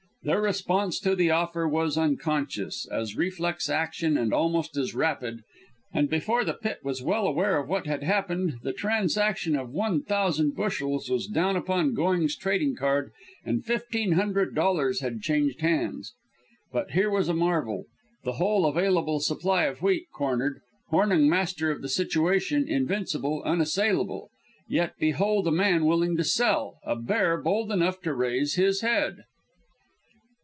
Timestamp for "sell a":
26.23-26.95